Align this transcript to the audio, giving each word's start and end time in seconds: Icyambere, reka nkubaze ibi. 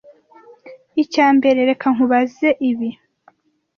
Icyambere, 1.03 1.59
reka 1.69 1.87
nkubaze 1.93 2.49
ibi. 2.69 2.89